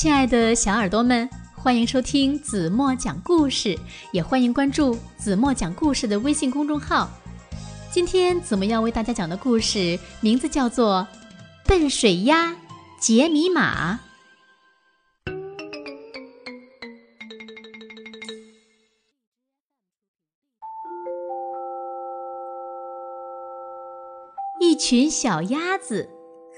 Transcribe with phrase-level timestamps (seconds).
[0.00, 3.78] 亲爱的小耳朵们，欢迎收听子墨讲故事，
[4.14, 7.06] 也欢迎关注子墨讲故事的微信公众号。
[7.92, 11.06] 今天子墨要为大家讲的故事名字叫做
[11.68, 12.56] 《笨水鸭
[12.98, 13.96] 解密码》。
[24.60, 26.08] 一群小鸭子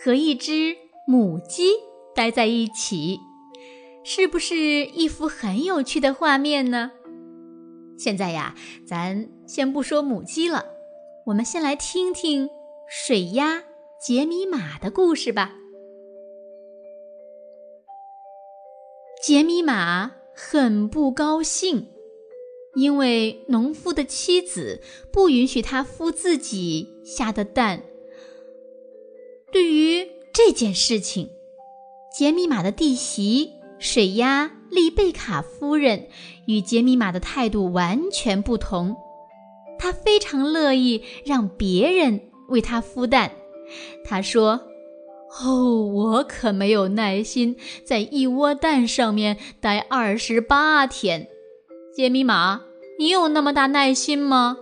[0.01, 0.77] 和一只
[1.09, 1.73] 母鸡
[2.15, 3.19] 待在一起，
[4.05, 6.93] 是不是一幅很有趣的画面呢？
[7.99, 10.67] 现在呀，咱先不说母鸡了，
[11.27, 12.51] 我们先来听听
[12.89, 13.63] 水鸭
[14.01, 15.55] 杰米马的故事吧。
[19.23, 21.87] 杰米马很不高兴，
[22.75, 24.83] 因为农夫的妻子
[25.13, 27.85] 不允许他孵自己下的蛋。
[29.53, 31.31] 对于这件事情，
[32.13, 33.53] 杰米玛的弟媳
[33.83, 36.07] 水鸭丽贝卡夫人
[36.47, 38.97] 与杰米玛的态度完全不同。
[39.77, 43.33] 她非常乐意让别人为她孵蛋。
[44.05, 44.61] 她说
[45.43, 51.27] ：“哦，我可没有耐心在一窝蛋上面待二十八天。
[51.93, 52.61] 杰米玛，
[53.01, 54.59] 你有那么大耐心吗？”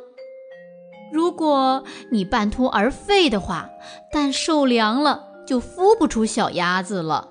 [1.12, 3.68] 如果你半途而废的话，
[4.10, 7.29] 蛋受凉了就孵不出小鸭子了。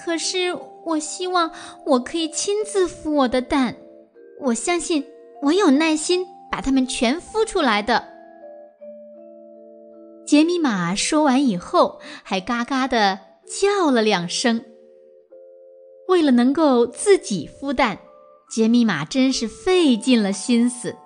[0.00, 1.50] 可是我希望
[1.84, 3.74] 我可以亲自孵我的蛋，
[4.40, 5.04] 我相信
[5.42, 8.06] 我有耐心把它们全孵出来的。
[10.24, 14.64] 杰米玛说完以后，还嘎嘎的叫了两声。
[16.06, 17.98] 为了能够自己孵蛋，
[18.48, 20.96] 杰米玛真是费尽了心思。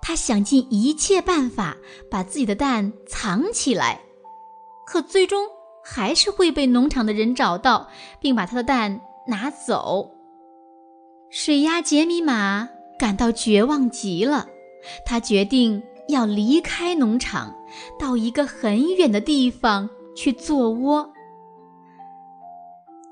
[0.00, 1.76] 他想尽一切办法
[2.10, 4.00] 把自己的蛋藏起来，
[4.86, 5.46] 可最终
[5.84, 10.10] 还是会被农场的人找到，并把他的蛋拿走。
[11.30, 12.68] 水鸭杰米玛
[12.98, 14.46] 感到绝望极了，
[15.04, 17.54] 他决定要离开农场，
[17.98, 21.12] 到一个很远的地方去做窝。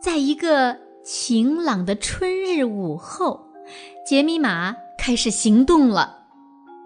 [0.01, 3.41] 在一个晴朗的春日午后，
[4.07, 6.21] 杰米玛开始行动了。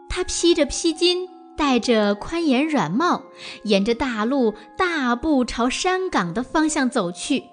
[0.08, 3.22] 他披着披巾，戴着宽檐软帽，
[3.64, 7.44] 沿着大路大步朝山岗的方向走去。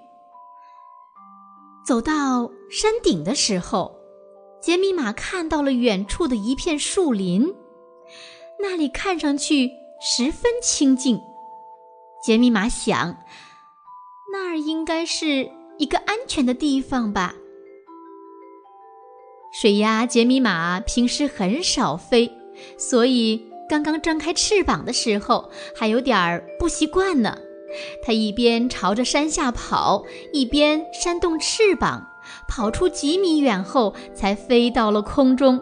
[1.86, 3.96] 走到山顶的时候，
[4.60, 7.54] 杰米玛看到了远处的一片树林，
[8.60, 9.70] 那里看上去
[10.00, 11.20] 十分清静。
[12.24, 13.18] 杰米玛想，
[14.32, 17.34] 那儿应该是一个安全的地方吧。
[19.52, 22.32] 水鸭杰米玛平时很少飞。
[22.78, 27.38] 所以，刚刚张开翅膀的时候，还有点儿不习惯呢。
[28.02, 32.06] 它一边朝着山下跑，一边扇动翅膀，
[32.46, 35.60] 跑出几米远后，才飞到了空中。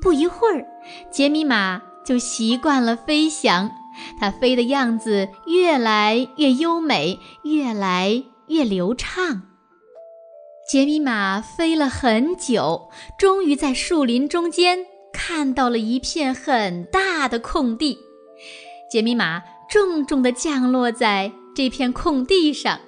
[0.00, 0.64] 不一会儿，
[1.10, 3.70] 杰米玛就习惯了飞翔，
[4.20, 9.42] 它飞的样子越来越优美，越来越流畅。
[10.70, 14.86] 杰米玛飞了很久，终于在树林中间。
[15.20, 17.98] 看到了一片很大的空地，
[18.88, 22.80] 杰米玛重重地降落在这片空地上，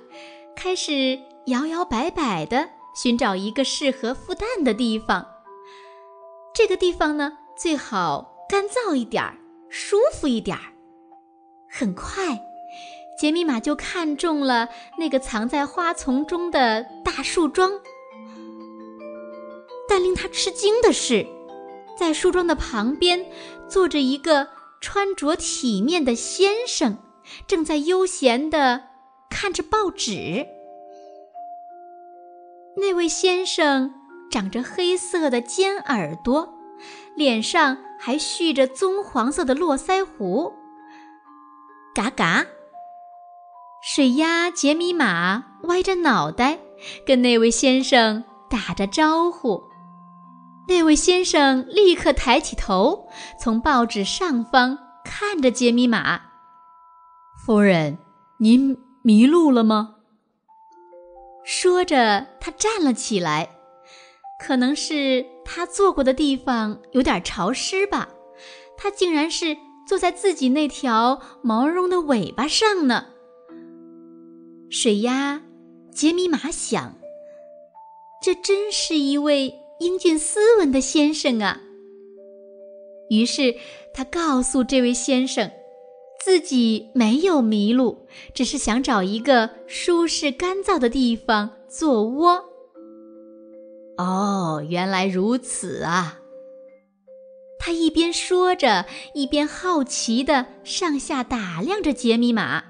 [0.55, 5.27] 开始摇摇摆摆地寻找一个适合孵蛋的地方。
[6.55, 9.37] 这个地方呢，最好干燥一点儿，
[9.69, 10.63] 舒服一点儿。
[11.69, 12.41] 很快，
[13.19, 14.69] 杰米玛就看中了
[14.99, 17.73] 那个藏在花丛中的大树桩，
[19.89, 21.27] 但令他吃惊的是。
[22.01, 23.27] 在梳妆的旁边，
[23.69, 24.49] 坐着一个
[24.81, 26.97] 穿着体面的先生，
[27.47, 28.85] 正在悠闲地
[29.29, 30.47] 看着报纸。
[32.79, 33.93] 那位先生
[34.31, 36.55] 长着黑色的尖耳朵，
[37.15, 40.55] 脸上还蓄着棕黄色的络腮胡。
[41.95, 42.47] 嘎嘎，
[43.83, 46.61] 水鸭杰米玛歪着脑袋，
[47.05, 49.70] 跟那位先生打着招呼。
[50.69, 53.09] 那位先生立刻抬起头，
[53.41, 56.21] 从报纸上方看着杰米玛。
[57.45, 57.99] 夫人，
[58.39, 59.97] 您迷路了吗？
[61.45, 63.57] 说着，他站了起来。
[64.39, 68.09] 可能是他坐过的地方有点潮湿吧，
[68.77, 73.07] 他竟然是坐在自己那条毛茸茸的尾巴上呢。
[74.71, 75.43] 水鸭
[75.93, 76.95] 杰米玛想，
[78.23, 79.60] 这真是一位。
[79.81, 81.59] 英俊斯文的先生啊！
[83.09, 83.55] 于是
[83.95, 85.51] 他告诉这位先生，
[86.23, 92.45] 自己没有迷路，只是想找一个舒适干燥的地方做窝。
[93.97, 96.19] 哦，原来如此啊！
[97.59, 98.85] 他一边说着，
[99.15, 102.63] 一边好奇地上下打量着杰米马，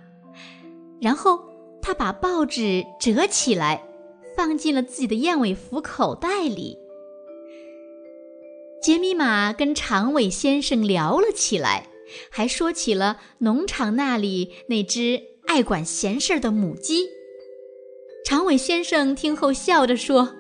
[1.01, 1.41] 然后
[1.83, 3.83] 他把报纸折起来，
[4.37, 6.79] 放进了自己的燕尾服口袋里。
[8.81, 11.89] 杰米马跟长尾先生聊了起来，
[12.31, 17.07] 还说起了农场那里那只爱管闲事的母鸡。
[18.25, 20.35] 长尾先生听后笑着说：“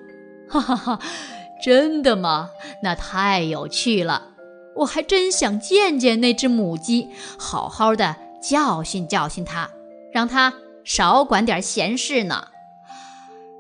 [0.49, 1.01] 哈哈哈，
[1.63, 2.49] 真的吗？
[2.83, 4.29] 那太有趣了。”
[4.77, 7.09] 我还真想见见那只母鸡，
[7.39, 9.69] 好好的教训教训它，
[10.15, 12.49] 让它少管点闲事呢。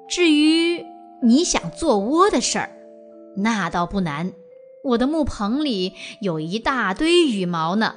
[0.08, 0.86] 至于
[1.22, 2.70] 你想做窝的事儿，
[3.36, 4.32] 那倒不难。
[4.82, 7.96] 我的木棚里有一大堆羽毛呢，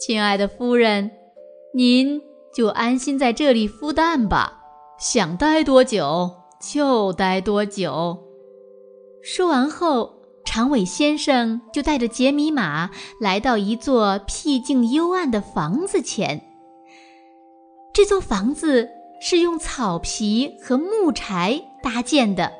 [0.00, 1.10] 亲爱的夫人，
[1.74, 2.22] 您
[2.54, 4.60] 就安心在这里孵蛋吧，
[4.98, 8.18] 想待多久就待多久。
[9.22, 10.16] 说完后。
[10.44, 12.90] 长尾先生就带着杰米马
[13.20, 16.42] 来到一座僻静幽暗的房子前。
[17.92, 18.88] 这座房子
[19.20, 22.50] 是用草皮和木柴搭建的，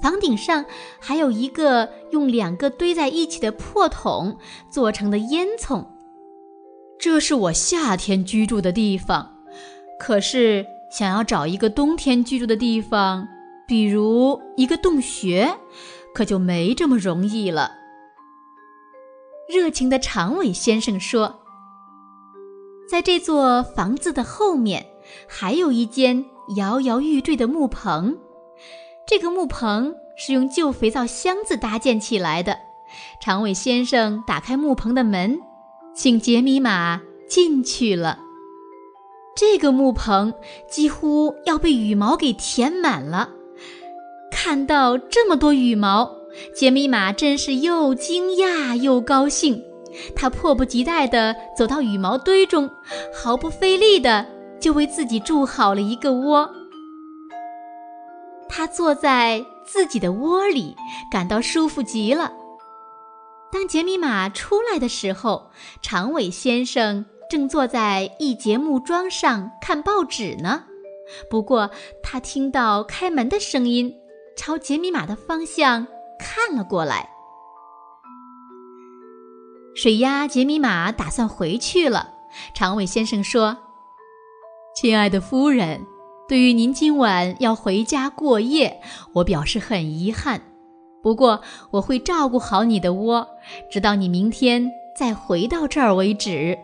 [0.00, 0.64] 房顶上
[1.00, 4.38] 还有一个用两个堆在一起的破桶
[4.70, 5.86] 做成的烟囱。
[6.98, 9.36] 这是我夏天居住的地方，
[9.98, 13.28] 可是想要找一个冬天居住的地方，
[13.66, 15.56] 比如一个洞穴。
[16.14, 17.70] 可就没这么容易了。
[19.48, 21.42] 热情的长尾先生说
[22.90, 24.86] ：“在这座房子的后面，
[25.28, 26.24] 还有一间
[26.56, 28.18] 摇摇欲坠的木棚。
[29.08, 32.58] 这个木棚是用旧肥皂箱子搭建起来的。”
[33.20, 35.40] 长尾先生打开木棚的门，
[35.94, 38.18] 请杰米马进去了。
[39.34, 40.34] 这个木棚
[40.68, 43.30] 几乎要被羽毛给填满了。
[44.30, 46.10] 看到这么多羽毛，
[46.54, 49.62] 杰米马真是又惊讶又高兴。
[50.14, 52.68] 他迫不及待地走到羽毛堆中，
[53.14, 54.26] 毫不费力地
[54.60, 56.50] 就为自己筑好了一个窝。
[58.48, 60.76] 他坐在自己的窝里，
[61.10, 62.32] 感到舒服极了。
[63.50, 65.50] 当杰米马出来的时候，
[65.80, 70.64] 长尾先生正坐在一节木桩上看报纸呢。
[71.30, 71.70] 不过，
[72.02, 73.94] 他听到开门的声音。
[74.36, 75.84] 朝杰米马的方向
[76.20, 77.10] 看了过来。
[79.74, 82.14] 水鸭杰米马打算回去了。
[82.54, 83.56] 长尾先生说
[84.76, 85.84] ：“亲爱的夫人，
[86.28, 88.82] 对于您今晚要回家过夜，
[89.14, 90.42] 我表示很遗憾。
[91.02, 91.40] 不过
[91.70, 93.26] 我会照顾好你的窝，
[93.70, 96.58] 直到你明天再回到这儿为止。”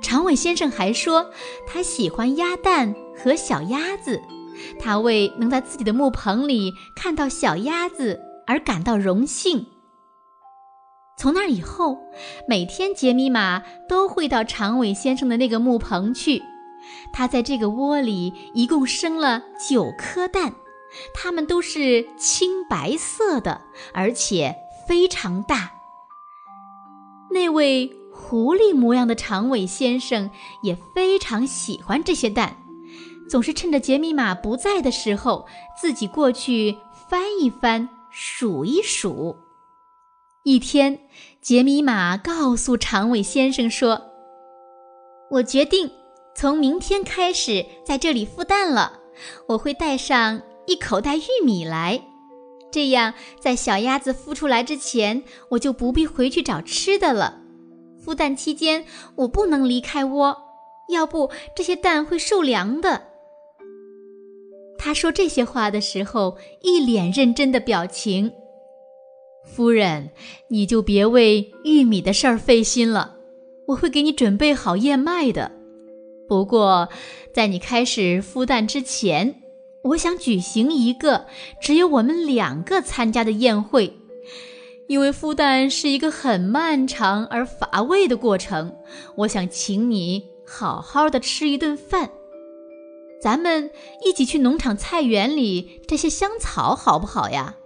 [0.00, 1.30] 长尾先生还说，
[1.66, 4.18] 他喜欢鸭蛋和小鸭子。
[4.78, 9.66] 他为能在自己的木棚里看到小鸭子而感到荣幸。
[11.18, 11.98] 从那以后，
[12.48, 16.42] 每天杰米玛都会到长尾先生的那个木棚去。
[17.12, 20.54] 他在这个窝里一共生了九颗蛋，
[21.14, 25.72] 它们都是青白色的，而且非常大。
[27.30, 30.30] 那位狐狸模样的长尾先生
[30.62, 32.58] 也非常喜欢这些蛋。
[33.28, 35.46] 总是趁着杰米马不在的时候，
[35.80, 36.76] 自己过去
[37.08, 39.36] 翻一翻、数一数。
[40.42, 41.08] 一天，
[41.40, 44.10] 杰米马告诉长尾先生说
[45.32, 45.90] ：“我决定
[46.34, 49.00] 从明天开始在这里孵蛋了。
[49.46, 52.02] 我会带上一口袋玉米来，
[52.72, 57.40] 这样在小鸭子孵出来之前，我就不必回去找吃的了。
[58.04, 60.36] 孵蛋期间，我不能离开窝，
[60.88, 63.04] 要不这些蛋会受凉的。”
[64.76, 68.32] 他说这些话的时候，一脸认真的表情。
[69.46, 70.10] 夫人，
[70.48, 73.16] 你就别为玉米的事儿费心了，
[73.68, 75.52] 我会给你准备好燕麦的。
[76.26, 76.88] 不过，
[77.32, 79.42] 在你开始孵蛋之前，
[79.82, 81.26] 我想举行一个
[81.60, 83.98] 只有我们两个参加的宴会，
[84.86, 88.76] 因为孵蛋是一个很漫长而乏味的过程。
[89.16, 92.10] 我想请你好好的吃一顿饭。
[93.20, 93.70] 咱们
[94.04, 97.56] 一起去农场菜园里摘些香草，好不好呀？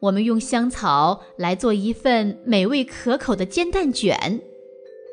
[0.00, 4.42] 我们用香草来做一份美味可口的煎蛋卷，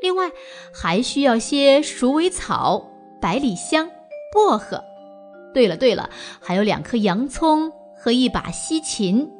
[0.03, 0.33] 另外
[0.73, 2.91] 还需要些鼠尾草、
[3.21, 3.89] 百里香、
[4.33, 4.83] 薄荷。
[5.53, 6.09] 对了对了，
[6.41, 9.31] 还有两颗洋葱和一把西芹。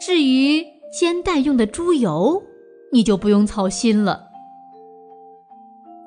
[0.00, 2.42] 至于煎蛋用的猪油，
[2.90, 4.28] 你就不用操心了。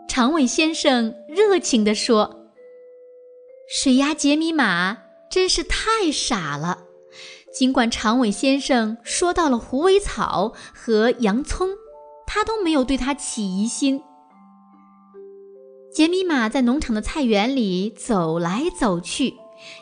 [0.08, 2.48] 长尾先生热情地说
[3.70, 4.98] ：“水鸭杰米玛
[5.30, 6.80] 真是太傻了。
[7.54, 11.70] 尽管长尾先生说到了虎尾草和洋葱，
[12.38, 14.04] 他都没有对他起疑心。”
[15.92, 19.34] 杰米玛在农场的菜园里走来走去，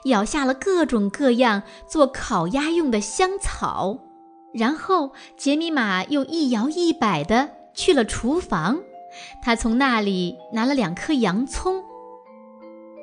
[0.06, 4.00] 咬下了各种各样做烤鸭用的香草，
[4.54, 8.80] 然后杰米玛又一摇一摆地去了厨房。
[9.44, 11.84] 他从那里拿了两颗洋葱。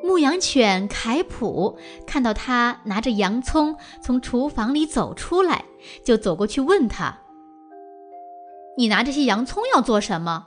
[0.03, 5.67] 牧羊犬凯普看到他拿着洋葱从厨房里走出来，
[6.03, 7.19] 就走过去问他
[8.77, 10.47] ：“你拿这些洋葱要做什么？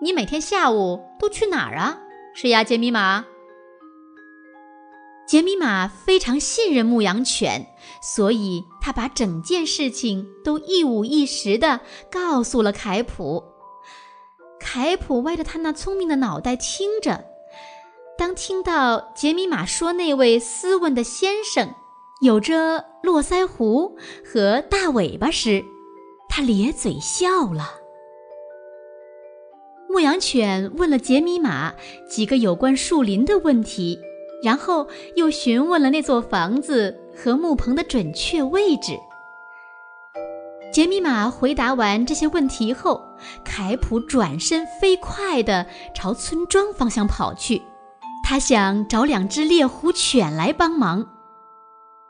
[0.00, 1.98] 你每天下午都去哪儿啊？”
[2.34, 3.24] 是呀，杰米玛。
[5.26, 7.66] 杰米玛非常信任牧羊犬，
[8.02, 13.42] 所以他把整件事情都一五一十的告诉了凯普。
[14.60, 17.24] 凯普歪着他那聪明的脑袋听着，
[18.18, 21.74] 当听到杰米玛说那位斯文的先生
[22.20, 25.64] 有着络腮胡和大尾巴时，
[26.34, 27.74] 他咧嘴笑了。
[29.86, 31.74] 牧羊犬问了杰米玛
[32.08, 34.00] 几个有关树林的问题，
[34.42, 38.98] 然后又询问了那座房子和木棚的准确位置。
[40.72, 43.04] 杰米玛回答完这些问题后，
[43.44, 47.60] 凯普转身飞快地朝村庄方向跑去。
[48.24, 51.10] 他想找两只猎狐犬来帮忙。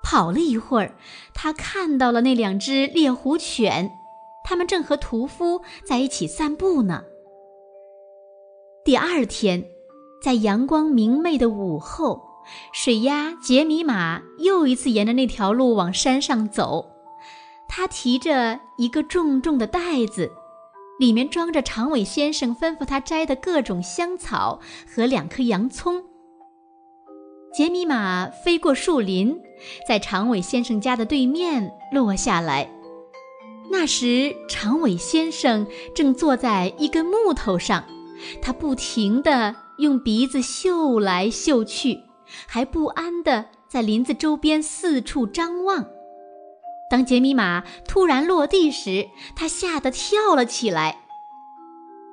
[0.00, 0.94] 跑了一会儿，
[1.34, 3.90] 他看到了那两只猎狐犬，
[4.52, 7.04] 他们正和屠夫在一起散步呢。
[8.84, 9.64] 第二天，
[10.22, 12.20] 在阳光明媚的午后，
[12.70, 16.90] 水鸭杰米玛又一次沿着那条路往山上走。
[17.66, 20.30] 他提着一个重重的袋子，
[21.00, 26.04] 里面装着长尾先生吩咐他摘的各种香草和两颗洋葱。
[27.54, 29.40] 杰米玛飞过树林，
[29.88, 32.70] 在长尾先生家的对面落下来。
[33.72, 37.82] 那时，长尾先生正坐在一根木头上。
[38.42, 42.02] 他不停地用鼻子嗅来嗅去，
[42.46, 45.86] 还不安地在林子周边四处张望。
[46.90, 50.98] 当杰米玛突然落地时，他吓得跳了起来。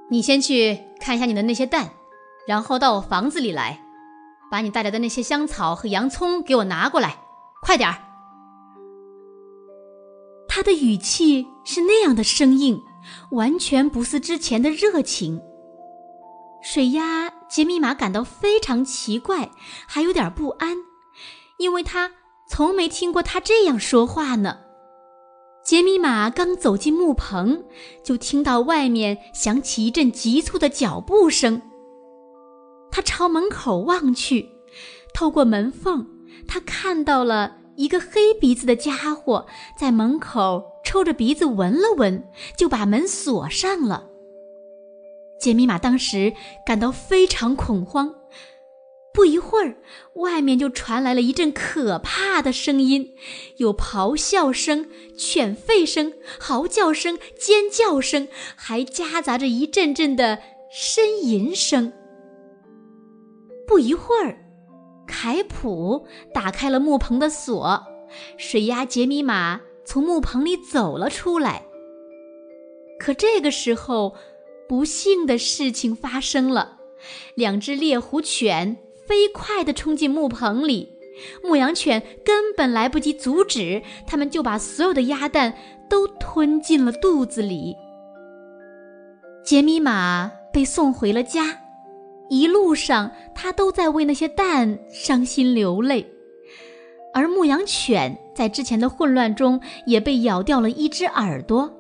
[0.10, 1.90] 你先去看一下你的那些蛋，
[2.48, 3.82] 然后到我房子里来，
[4.50, 7.18] 把你带来的那些香草和洋葱给我拿过来，
[7.62, 8.09] 快点儿！
[10.60, 12.84] 他的语气是那样的生硬，
[13.32, 15.40] 完全不似之前的热情。
[16.62, 19.52] 水鸭杰米玛感到非常奇怪，
[19.88, 20.76] 还有点不安，
[21.60, 22.12] 因为他
[22.50, 24.58] 从没听过他这样说话呢。
[25.64, 27.64] 杰米玛刚走进木棚，
[28.04, 31.62] 就听到外面响起一阵急促的脚步声。
[32.92, 34.50] 他朝门口望去，
[35.14, 36.06] 透过门缝，
[36.46, 44.10] 他看到了一个黑鼻子的家伙在门口抽着鼻子闻了闻，就把门锁上了。
[45.40, 46.34] 杰米玛当时
[46.66, 48.14] 感到非常恐慌，
[49.14, 49.78] 不一会儿，
[50.16, 53.16] 外面就传来了一阵可怕的声音，
[53.56, 61.94] 有咆哮声、犬吠声、嚎叫声、尖叫声，还夹杂着一阵阵的呻吟声。
[63.66, 64.49] 不一会儿，
[65.10, 67.84] 凯普打开了木棚的锁，
[68.38, 71.64] 水鸭杰米玛从木棚里走了出来。
[73.00, 74.16] 可这个时候，
[74.68, 76.78] 不幸的事情发生了，
[77.34, 80.94] 两只猎狐犬飞快地冲进木棚里，
[81.44, 85.56] 牧羊犬根本来不及阻止，它们就把所有的鸭蛋
[85.90, 87.76] 都吞进了肚子里。
[89.44, 91.62] 杰米玛被送回了家，
[92.30, 96.06] 一路上他都在为那些蛋伤心流泪，
[97.14, 101.72] 而牧羊犬在之前的混乱中也被咬掉了一只耳朵，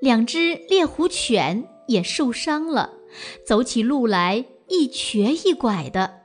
[0.00, 1.68] 两只猎狐犬。
[1.88, 2.90] 也受伤了，
[3.44, 6.20] 走起路来一瘸一拐的。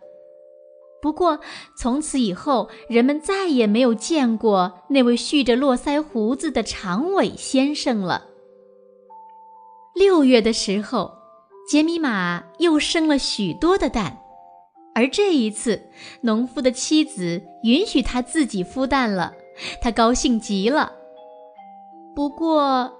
[1.01, 1.39] 不过
[1.75, 8.27] 从此以后，人们再也没有见过那位蓄着络腮胡子的长尾先生了。
[9.95, 11.11] 六月的时候，
[11.67, 14.19] 杰米玛又生了许多的蛋，
[14.95, 15.89] 而这一次，
[16.21, 19.33] 农夫的妻子允许他自己孵蛋了，
[19.81, 20.93] 他高兴极了。
[22.15, 22.93] 不过。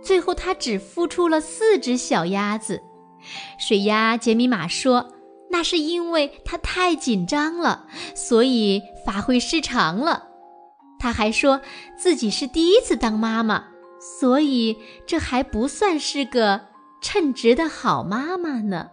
[0.00, 2.80] 最后，他只孵出了四只小鸭子。
[3.58, 5.08] 水鸭杰米玛说
[5.50, 10.28] ：“那是因为他太紧张了，所以发挥失常了。”
[11.00, 11.60] 他还说
[11.96, 13.64] 自己是第一次当妈妈，
[14.20, 16.67] 所以这还不算是个
[17.00, 18.90] 称职的好妈妈呢。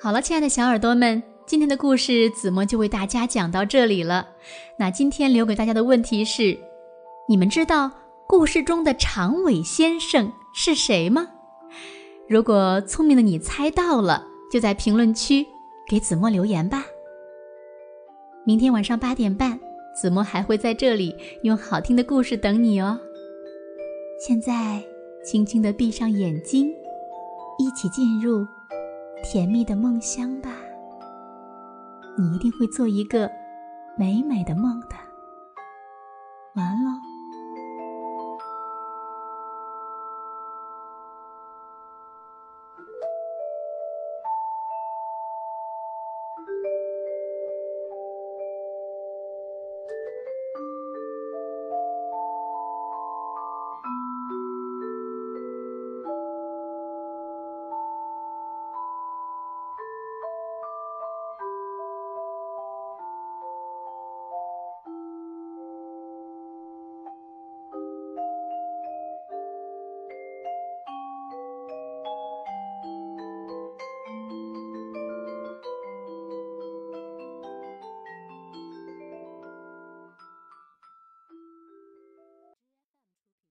[0.00, 4.28] 好了，亲爱的小耳朵们，今天的故事子墨就为大家讲到这里了。
[4.78, 6.58] 那今天留给大家的问题是：
[7.28, 7.90] 你们知道
[8.26, 11.28] 故事中的长尾先生是谁吗？
[12.28, 15.46] 如果聪明的你猜到了，就在评论区
[15.88, 16.84] 给子墨留言吧。
[18.44, 19.60] 明天晚上八点半，
[19.94, 21.14] 子墨还会在这里
[21.44, 22.98] 用好听的故事等你哦。
[24.24, 24.80] 现在，
[25.24, 26.72] 轻轻的闭上眼睛，
[27.58, 28.46] 一起进入。
[29.24, 30.48] 甜蜜的梦乡吧，
[32.16, 33.28] 你一定会做一个
[33.98, 34.94] 美美的梦的。
[36.54, 37.01] 完了。